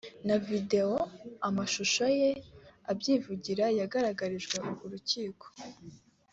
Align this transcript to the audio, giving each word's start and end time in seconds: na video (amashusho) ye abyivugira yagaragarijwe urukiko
na 0.27 0.35
video 0.47 0.89
(amashusho) 1.47 2.03
ye 2.19 2.31
abyivugira 2.91 3.65
yagaragarijwe 3.79 4.57
urukiko 4.85 5.45